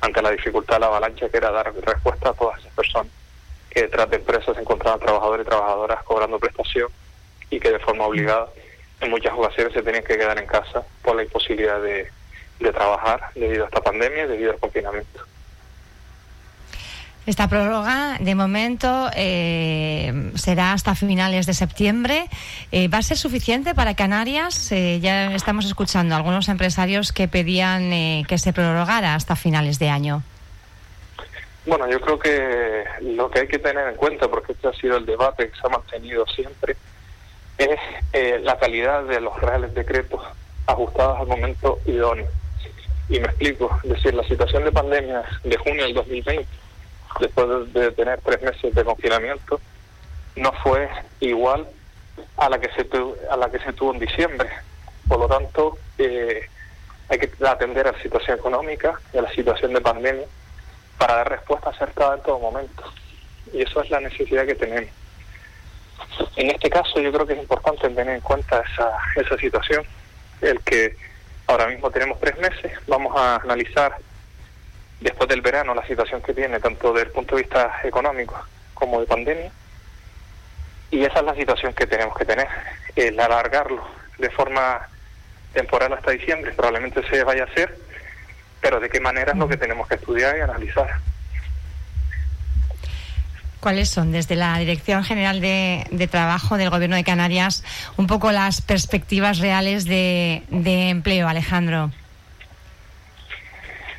ante 0.00 0.22
la 0.22 0.30
dificultad 0.30 0.76
de 0.76 0.80
la 0.80 0.86
avalancha 0.86 1.28
que 1.28 1.36
era 1.36 1.50
dar 1.50 1.72
respuesta 1.74 2.30
a 2.30 2.34
todas 2.34 2.58
esas 2.60 2.72
personas 2.72 3.12
que 3.70 3.82
detrás 3.82 4.08
de 4.08 4.16
empresas 4.16 4.54
se 4.54 4.62
encontraban 4.62 5.00
trabajadores 5.00 5.46
y 5.46 5.48
trabajadoras 5.48 6.02
cobrando 6.04 6.38
prestación 6.38 6.88
y 7.50 7.60
que 7.60 7.70
de 7.70 7.78
forma 7.78 8.06
obligada 8.06 8.48
en 9.00 9.10
muchas 9.10 9.34
ocasiones 9.34 9.74
se 9.74 9.82
tenían 9.82 10.04
que 10.04 10.16
quedar 10.16 10.38
en 10.38 10.46
casa 10.46 10.82
por 11.02 11.16
la 11.16 11.22
imposibilidad 11.22 11.80
de, 11.82 12.10
de 12.60 12.72
trabajar 12.72 13.20
debido 13.34 13.64
a 13.64 13.66
esta 13.66 13.82
pandemia 13.82 14.24
y 14.24 14.28
debido 14.28 14.52
al 14.52 14.58
confinamiento. 14.58 15.20
Esta 17.26 17.48
prórroga, 17.48 18.18
de 18.20 18.36
momento, 18.36 19.10
eh, 19.16 20.30
será 20.36 20.72
hasta 20.72 20.94
finales 20.94 21.46
de 21.46 21.54
septiembre. 21.54 22.26
Eh, 22.70 22.86
¿Va 22.86 22.98
a 22.98 23.02
ser 23.02 23.16
suficiente 23.16 23.74
para 23.74 23.96
Canarias? 23.96 24.70
Eh, 24.70 25.00
ya 25.00 25.34
estamos 25.34 25.66
escuchando 25.66 26.14
a 26.14 26.18
algunos 26.18 26.48
empresarios 26.48 27.10
que 27.10 27.26
pedían 27.26 27.90
que 28.26 28.38
se 28.38 28.52
prorrogara 28.52 29.16
hasta 29.16 29.34
finales 29.34 29.80
de 29.80 29.88
año. 29.88 30.22
Bueno, 31.66 31.90
yo 31.90 32.00
creo 32.00 32.16
que 32.16 32.84
lo 33.00 33.28
que 33.28 33.40
hay 33.40 33.48
que 33.48 33.58
tener 33.58 33.88
en 33.88 33.96
cuenta, 33.96 34.28
porque 34.28 34.52
este 34.52 34.68
ha 34.68 34.72
sido 34.74 34.96
el 34.96 35.04
debate 35.04 35.50
que 35.50 35.56
se 35.56 35.66
ha 35.66 35.70
mantenido 35.70 36.24
siempre, 36.28 36.76
es 37.58 38.44
la 38.44 38.56
calidad 38.56 39.02
de 39.02 39.20
los 39.20 39.36
reales 39.40 39.74
decretos 39.74 40.20
ajustados 40.66 41.18
al 41.18 41.26
momento 41.26 41.80
idóneo. 41.86 42.28
Y 43.08 43.18
me 43.18 43.26
explico, 43.26 43.80
es 43.82 43.90
decir, 43.90 44.14
la 44.14 44.22
situación 44.22 44.62
de 44.62 44.70
pandemia 44.70 45.24
de 45.42 45.56
junio 45.56 45.82
del 45.82 45.94
2020 45.94 46.65
después 47.20 47.72
de 47.72 47.92
tener 47.92 48.20
tres 48.20 48.42
meses 48.42 48.74
de 48.74 48.84
confinamiento, 48.84 49.60
no 50.36 50.52
fue 50.62 50.88
igual 51.20 51.66
a 52.36 52.48
la 52.48 52.58
que 52.58 52.70
se 52.72 52.84
tuvo, 52.84 53.16
a 53.30 53.36
la 53.36 53.50
que 53.50 53.58
se 53.58 53.72
tuvo 53.72 53.94
en 53.94 54.00
diciembre. 54.00 54.48
Por 55.08 55.20
lo 55.20 55.28
tanto, 55.28 55.78
eh, 55.98 56.42
hay 57.08 57.18
que 57.18 57.30
atender 57.46 57.88
a 57.88 57.92
la 57.92 58.02
situación 58.02 58.38
económica 58.38 59.00
y 59.12 59.18
a 59.18 59.22
la 59.22 59.30
situación 59.30 59.72
de 59.72 59.80
pandemia 59.80 60.26
para 60.98 61.16
dar 61.16 61.30
respuesta 61.30 61.70
acertada 61.70 62.16
en 62.16 62.22
todo 62.22 62.38
momento. 62.38 62.84
Y 63.52 63.62
eso 63.62 63.80
es 63.82 63.90
la 63.90 64.00
necesidad 64.00 64.46
que 64.46 64.54
tenemos. 64.54 64.90
En 66.36 66.50
este 66.50 66.70
caso 66.70 67.00
yo 67.00 67.12
creo 67.12 67.26
que 67.26 67.34
es 67.34 67.38
importante 67.38 67.88
tener 67.88 68.08
en 68.08 68.20
cuenta 68.20 68.62
esa, 68.72 68.90
esa 69.16 69.36
situación, 69.38 69.84
el 70.40 70.60
que 70.60 70.96
ahora 71.46 71.68
mismo 71.68 71.90
tenemos 71.90 72.18
tres 72.20 72.36
meses, 72.38 72.72
vamos 72.86 73.16
a 73.16 73.36
analizar 73.36 73.96
después 75.00 75.28
del 75.28 75.40
verano 75.40 75.74
la 75.74 75.86
situación 75.86 76.22
que 76.22 76.34
tiene, 76.34 76.60
tanto 76.60 76.92
desde 76.92 77.06
el 77.06 77.12
punto 77.12 77.36
de 77.36 77.42
vista 77.42 77.80
económico 77.84 78.46
como 78.74 79.00
de 79.00 79.06
pandemia. 79.06 79.50
Y 80.90 81.04
esa 81.04 81.18
es 81.18 81.24
la 81.24 81.34
situación 81.34 81.72
que 81.74 81.86
tenemos 81.86 82.16
que 82.16 82.24
tener, 82.24 82.46
el 82.94 83.18
alargarlo 83.18 83.86
de 84.18 84.30
forma 84.30 84.88
temporal 85.52 85.92
hasta 85.92 86.10
diciembre, 86.10 86.52
probablemente 86.52 87.02
se 87.08 87.24
vaya 87.24 87.44
a 87.44 87.46
hacer, 87.46 87.76
pero 88.60 88.78
de 88.78 88.88
qué 88.88 89.00
manera 89.00 89.32
es 89.32 89.38
lo 89.38 89.48
que 89.48 89.56
tenemos 89.56 89.88
que 89.88 89.96
estudiar 89.96 90.36
y 90.36 90.40
analizar. 90.40 90.98
¿Cuáles 93.60 93.88
son 93.88 94.12
desde 94.12 94.36
la 94.36 94.56
Dirección 94.58 95.02
General 95.02 95.40
de, 95.40 95.86
de, 95.90 96.06
Trabajo 96.06 96.56
del 96.56 96.70
Gobierno 96.70 96.94
de 96.94 97.04
Canarias 97.04 97.64
un 97.96 98.06
poco 98.06 98.30
las 98.30 98.60
perspectivas 98.60 99.38
reales 99.38 99.86
de, 99.86 100.42
de 100.50 100.90
empleo, 100.90 101.26
Alejandro? 101.26 101.90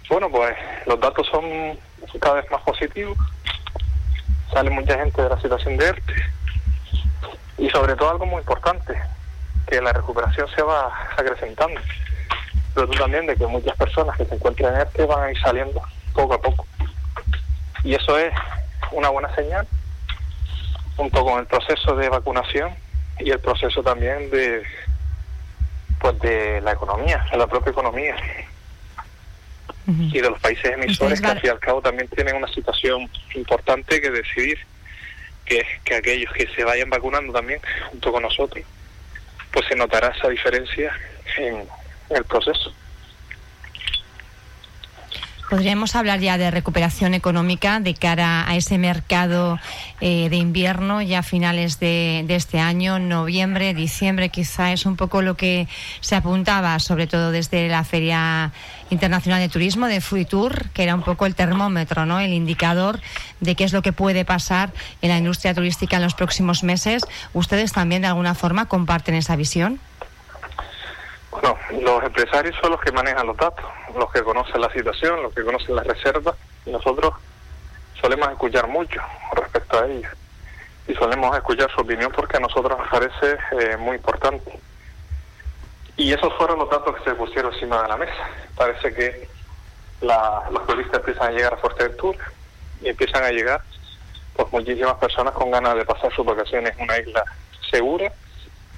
Bueno, 0.09 0.29
pues 0.29 0.55
los 0.85 0.99
datos 1.01 1.27
son 1.27 1.43
cada 2.19 2.35
vez 2.35 2.49
más 2.49 2.61
positivos. 2.61 3.17
Sale 4.53 4.69
mucha 4.69 4.97
gente 4.97 5.21
de 5.21 5.29
la 5.29 5.41
situación 5.41 5.77
de 5.77 5.87
ERTE. 5.87 6.13
Y 7.57 7.69
sobre 7.69 7.95
todo 7.95 8.11
algo 8.11 8.25
muy 8.25 8.39
importante, 8.39 8.93
que 9.67 9.81
la 9.81 9.91
recuperación 9.91 10.47
se 10.55 10.61
va 10.61 10.93
acrecentando. 11.17 11.79
Pero 12.73 12.87
también 12.91 13.25
de 13.25 13.35
que 13.35 13.45
muchas 13.47 13.75
personas 13.75 14.15
que 14.15 14.25
se 14.25 14.35
encuentran 14.35 14.75
en 14.75 14.81
ERTE 14.81 15.05
van 15.05 15.23
a 15.23 15.31
ir 15.31 15.39
saliendo 15.41 15.81
poco 16.13 16.35
a 16.35 16.41
poco. 16.41 16.65
Y 17.83 17.93
eso 17.93 18.17
es 18.17 18.33
una 18.91 19.09
buena 19.09 19.33
señal, 19.35 19.67
junto 20.95 21.25
con 21.25 21.39
el 21.39 21.45
proceso 21.47 21.95
de 21.95 22.07
vacunación 22.07 22.73
y 23.19 23.31
el 23.31 23.39
proceso 23.39 23.83
también 23.83 24.29
de 24.29 24.63
pues 25.99 26.17
de 26.19 26.61
la 26.61 26.73
economía, 26.73 27.25
de 27.31 27.37
la 27.37 27.47
propia 27.47 27.71
economía 27.71 28.15
y 29.88 30.20
de 30.20 30.29
los 30.29 30.39
países 30.39 30.72
emisores 30.74 31.22
que 31.22 31.27
al 31.27 31.39
fin 31.39 31.48
y 31.48 31.51
al 31.51 31.60
cabo 31.60 31.82
también 31.82 32.10
tienen 32.10 32.36
una 32.36 32.48
situación 32.50 33.10
importante 33.36 34.01
que 34.01 34.12
decidir, 34.12 34.60
que 35.46 35.60
es 35.60 35.65
que 35.86 35.96
aquellos 35.96 36.32
que 36.34 36.48
se 36.56 36.63
vayan 36.65 36.89
vacunando 36.89 37.32
también 37.32 37.62
junto 37.89 38.12
con 38.12 38.24
nosotros, 38.24 38.65
pues 39.51 39.65
se 39.67 39.75
notará 39.75 40.10
esa 40.10 40.27
diferencia 40.27 40.94
en 41.38 41.63
el 42.10 42.24
proceso. 42.25 42.74
¿Podríamos 45.50 45.96
hablar 45.96 46.20
ya 46.20 46.38
de 46.38 46.51
recuperación 46.51 47.13
económica 47.13 47.80
de 47.80 47.94
cara 47.94 48.50
a 48.50 48.58
ese 48.58 48.77
mercado 48.77 49.58
eh, 50.01 50.27
de 50.30 50.36
invierno 50.36 51.01
ya 51.01 51.20
a 51.20 51.24
finales 51.24 51.80
de, 51.80 52.25
este 52.27 52.60
año, 52.60 53.00
noviembre, 53.00 53.74
diciembre? 53.74 54.27
Quizá 54.27 54.74
es 54.74 54.86
un 54.86 54.98
poco 54.98 55.22
lo 55.22 55.36
que 55.38 55.70
se 56.01 56.18
apuntaba, 56.18 56.77
sobre 56.80 57.08
todo 57.08 57.32
desde 57.32 57.70
la 57.70 57.86
Feria 57.86 58.51
Internacional 58.89 59.39
de 59.39 59.48
Turismo 59.48 59.88
de 59.88 60.01
Fuitur, 60.01 60.70
que 60.72 60.84
era 60.84 60.94
un 60.94 61.01
poco 61.01 61.25
el 61.25 61.34
termómetro, 61.34 62.06
¿no? 62.06 62.20
el 62.20 62.34
indicador 62.34 63.00
de 63.39 63.56
qué 63.56 63.63
es 63.63 63.72
lo 63.72 63.82
que 63.82 63.94
puede 63.94 64.25
pasar 64.25 64.72
en 65.01 65.10
la 65.10 65.18
industria 65.18 65.54
turística 65.54 65.96
en 65.96 66.04
los 66.04 66.13
próximos 66.13 66.63
meses. 66.63 67.04
¿Ustedes 67.34 67.72
también 67.72 68.01
de 68.01 68.10
alguna 68.10 68.36
forma 68.36 68.66
comparten 68.66 69.16
esa 69.16 69.38
visión? 69.38 69.80
Bueno, 71.32 71.58
los 71.72 72.04
empresarios 72.04 72.56
son 72.62 72.72
los 72.72 72.82
que 72.82 72.92
manejan 72.92 73.27
los 73.27 73.38
datos, 73.38 73.66
los 73.98 74.12
que 74.12 74.24
conocen 74.24 74.62
la 74.62 74.72
situación, 74.72 75.24
los 75.24 75.34
que 75.34 75.44
conocen 75.44 75.75
las 75.75 75.88
reservas, 75.88 76.36
y 76.66 76.72
nosotros 76.72 77.13
solemos 78.00 78.30
escuchar 78.30 78.68
mucho 78.68 79.01
respecto 79.34 79.80
a 79.80 79.88
ellos. 79.88 80.12
Y 80.88 80.94
solemos 80.94 81.36
escuchar 81.36 81.70
su 81.72 81.82
opinión 81.82 82.12
porque 82.12 82.38
a 82.38 82.39
nosotros 82.39 82.77
nos 82.77 82.88
parece 82.88 83.38
eh, 83.60 83.77
muy 83.77 83.98
importante. 83.98 84.60
Y 85.98 86.13
esos 86.13 86.34
fueron 86.36 86.60
los 86.60 86.70
datos 86.70 86.96
que 86.96 87.04
se 87.10 87.16
pusieron 87.16 87.54
encima 87.54 87.82
de 87.82 87.88
la 87.88 87.98
mesa. 87.98 88.30
Parece 88.56 88.94
que 88.94 89.27
los 90.01 90.68
turistas 90.68 91.00
empiezan 91.00 91.27
a 91.27 91.32
llegar 91.32 91.54
a 91.56 91.58
Fuerteventura 91.58 92.20
y 92.82 92.89
empiezan 92.89 93.24
a 93.24 93.32
llegar 93.32 93.62
pues 94.36 94.51
muchísimas 94.51 94.96
personas 94.98 95.34
con 95.34 95.50
ganas 95.50 95.75
de 95.75 95.86
pasar 95.86 96.13
sus 96.13 96.24
vacaciones 96.24 96.74
en 96.77 96.84
una 96.84 97.00
isla 97.00 97.24
segura, 97.72 98.13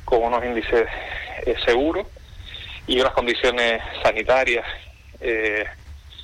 con 0.05 0.23
unos 0.23 0.43
índices 0.45 0.87
eh, 1.45 1.55
seguros 1.65 2.07
y 2.87 3.01
unas 3.01 3.13
condiciones 3.13 3.81
sanitarias 4.01 4.65
eh, 5.21 5.65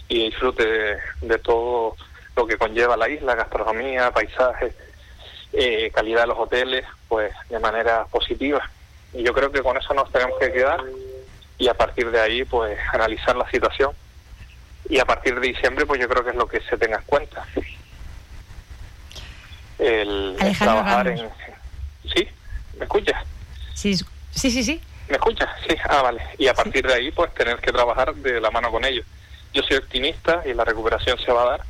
y 0.08 0.25
disfrute 0.25 0.98
de, 1.22 1.38
todo 1.40 1.96
lo 2.36 2.48
que 2.48 2.58
conlleva 2.58 2.98
la 2.98 3.10
isla, 3.10 3.36
gastronomía, 3.36 4.12
paisaje, 4.12 4.74
eh, 5.54 5.92
calidad 5.94 6.22
de 6.22 6.28
los 6.28 6.40
hoteles, 6.40 6.86
pues 7.08 7.34
de 7.50 7.60
manera 7.60 8.06
positiva. 8.06 8.70
Y 9.14 9.24
yo 9.24 9.34
creo 9.34 9.52
que 9.52 9.62
con 9.62 9.78
eso 9.78 9.94
nos 9.94 10.12
tenemos 10.12 10.38
que 10.40 10.52
quedar 10.52 10.82
y 11.58 11.68
a 11.68 11.74
partir 11.74 12.12
de 12.12 12.20
ahí, 12.20 12.44
pues 12.44 12.78
analizar 12.92 13.36
la 13.36 13.50
situación. 13.50 13.92
Y 14.90 15.00
a 15.00 15.06
partir 15.06 15.40
de 15.40 15.48
diciembre, 15.48 15.86
pues 15.86 16.00
yo 16.00 16.08
creo 16.08 16.24
que 16.24 16.32
es 16.32 16.36
lo 16.36 16.48
que 16.48 16.62
se 16.62 16.78
tenga 16.78 16.98
en 16.98 17.04
cuenta. 17.06 17.46
El, 19.80 20.36
trabajar 20.60 21.08
en... 21.08 21.30
¿Sí? 22.14 22.28
¿Me 22.78 22.84
escuchas? 22.86 23.24
Sí, 23.74 23.96
sí, 24.32 24.52
sí, 24.52 24.64
sí. 24.64 24.82
¿Me 25.07 25.15
escuchas? 25.15 25.50
Sí, 25.67 25.75
ah, 25.88 26.01
vale. 26.01 26.21
Y 26.38 26.47
a 26.47 26.53
partir 26.53 26.85
de 26.85 26.93
ahí, 26.93 27.12
pues 27.12 27.33
tener 27.33 27.57
que 27.57 27.71
trabajar 27.71 28.13
de 28.15 28.39
la 28.41 28.51
mano 28.51 28.71
con 28.71 28.85
ellos. 28.85 29.05
Yo 29.53 29.63
soy 29.63 29.77
optimista 29.77 30.41
y 30.45 30.53
la 30.53 30.65
recuperación 30.65 31.17
se 31.19 31.31
va 31.31 31.43
a 31.43 31.50
dar. 31.51 31.62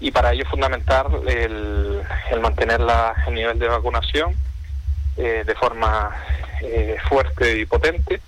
Y 0.00 0.10
para 0.10 0.32
ello 0.32 0.42
es 0.42 0.48
fundamental 0.48 1.06
el, 1.26 2.02
el 2.30 2.40
mantener 2.40 2.80
el 3.26 3.34
nivel 3.34 3.58
de 3.58 3.68
vacunación 3.68 4.34
de 5.16 5.54
forma 5.54 6.10
fuerte 7.08 7.58
y 7.58 7.66
potente 7.66 8.20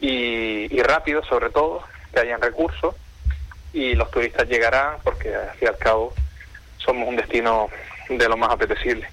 y, 0.00 0.82
rápido 0.82 1.24
sobre 1.24 1.50
todo, 1.50 1.82
que 2.12 2.20
hayan 2.20 2.40
recursos 2.40 2.94
y 3.72 3.94
los 3.94 4.10
turistas 4.10 4.48
llegarán 4.48 4.96
porque 5.02 5.34
al 5.34 5.50
fin 5.52 5.62
y 5.62 5.66
al 5.66 5.78
cabo 5.78 6.12
somos 6.78 7.08
un 7.08 7.16
destino 7.16 7.68
de 8.08 8.28
lo 8.28 8.36
más 8.36 8.50
apetecible. 8.50 9.08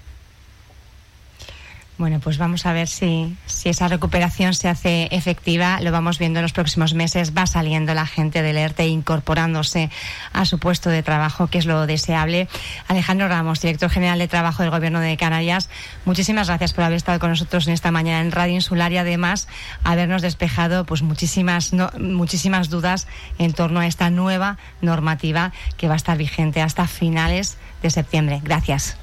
Bueno, 2.02 2.18
pues 2.18 2.36
vamos 2.36 2.66
a 2.66 2.72
ver 2.72 2.88
si, 2.88 3.36
si 3.46 3.68
esa 3.68 3.86
recuperación 3.86 4.54
se 4.54 4.68
hace 4.68 5.06
efectiva. 5.12 5.80
Lo 5.80 5.92
vamos 5.92 6.18
viendo 6.18 6.40
en 6.40 6.42
los 6.42 6.52
próximos 6.52 6.94
meses. 6.94 7.32
Va 7.32 7.46
saliendo 7.46 7.94
la 7.94 8.06
gente 8.06 8.42
del 8.42 8.56
ERTE 8.56 8.88
incorporándose 8.88 9.88
a 10.32 10.44
su 10.44 10.58
puesto 10.58 10.90
de 10.90 11.04
trabajo, 11.04 11.46
que 11.46 11.58
es 11.58 11.64
lo 11.64 11.86
deseable. 11.86 12.48
Alejandro 12.88 13.28
Ramos, 13.28 13.60
director 13.60 13.88
general 13.88 14.18
de 14.18 14.26
Trabajo 14.26 14.64
del 14.64 14.72
Gobierno 14.72 14.98
de 14.98 15.16
Canarias, 15.16 15.70
muchísimas 16.04 16.48
gracias 16.48 16.72
por 16.72 16.82
haber 16.82 16.96
estado 16.96 17.20
con 17.20 17.30
nosotros 17.30 17.68
en 17.68 17.72
esta 17.72 17.92
mañana 17.92 18.20
en 18.20 18.32
Radio 18.32 18.54
Insular 18.54 18.90
y 18.90 18.98
además 18.98 19.46
habernos 19.84 20.22
despejado 20.22 20.84
pues 20.84 21.02
muchísimas, 21.02 21.72
muchísimas 22.00 22.68
dudas 22.68 23.06
en 23.38 23.52
torno 23.52 23.78
a 23.78 23.86
esta 23.86 24.10
nueva 24.10 24.58
normativa 24.80 25.52
que 25.76 25.86
va 25.86 25.94
a 25.94 25.98
estar 25.98 26.18
vigente 26.18 26.62
hasta 26.62 26.88
finales 26.88 27.58
de 27.80 27.90
septiembre. 27.90 28.40
Gracias. 28.42 28.96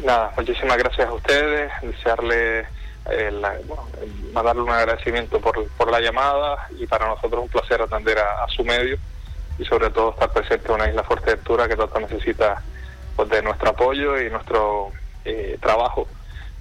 Nada, 0.00 0.32
muchísimas 0.36 0.76
gracias 0.78 1.08
a 1.08 1.12
ustedes, 1.12 1.70
desearle, 1.82 2.66
eh, 3.10 3.42
mandarle 4.32 4.62
un 4.62 4.70
agradecimiento 4.70 5.40
por, 5.40 5.68
por 5.70 5.90
la 5.90 6.00
llamada 6.00 6.66
y 6.78 6.86
para 6.86 7.06
nosotros 7.06 7.42
un 7.42 7.48
placer 7.48 7.82
atender 7.82 8.18
a, 8.18 8.46
su 8.48 8.64
medio 8.64 8.98
y 9.58 9.64
sobre 9.64 9.90
todo 9.90 10.10
estar 10.10 10.32
presente 10.32 10.68
en 10.68 10.74
una 10.74 10.88
isla 10.88 11.04
Fuerteventura 11.04 11.68
que 11.68 11.76
tanto 11.76 12.00
necesita 12.00 12.62
pues, 13.14 13.28
de 13.28 13.42
nuestro 13.42 13.70
apoyo 13.70 14.20
y 14.20 14.30
nuestro 14.30 14.90
eh, 15.24 15.58
trabajo 15.60 16.08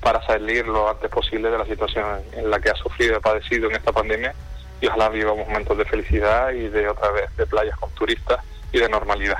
para 0.01 0.25
salir 0.25 0.67
lo 0.67 0.89
antes 0.89 1.09
posible 1.09 1.49
de 1.49 1.57
la 1.57 1.65
situación 1.65 2.05
en 2.33 2.49
la 2.49 2.59
que 2.59 2.69
ha 2.69 2.75
sufrido 2.75 3.17
y 3.17 3.21
padecido 3.21 3.69
en 3.69 3.75
esta 3.75 3.91
pandemia 3.91 4.33
y 4.81 4.87
ojalá 4.87 5.09
vivamos 5.09 5.47
momentos 5.47 5.77
de 5.77 5.85
felicidad 5.85 6.51
y 6.51 6.67
de 6.67 6.89
otra 6.89 7.11
vez 7.11 7.35
de 7.37 7.45
playas 7.45 7.77
con 7.77 7.89
turistas 7.91 8.39
y 8.71 8.79
de 8.79 8.89
normalidad. 8.89 9.37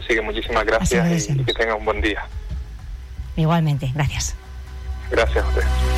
Así 0.00 0.14
que 0.14 0.20
muchísimas 0.20 0.64
gracias 0.64 1.30
y 1.30 1.44
que 1.44 1.54
tenga 1.54 1.76
un 1.76 1.84
buen 1.84 2.00
día. 2.00 2.26
Igualmente, 3.36 3.90
gracias. 3.94 4.34
Gracias 5.10 5.44
a 5.44 5.48
usted. 5.48 5.93